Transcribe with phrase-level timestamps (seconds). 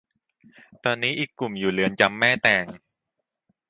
[0.83, 2.65] ตอนนี้อีกกลุ่มอยู่เรือนจำแม่แตง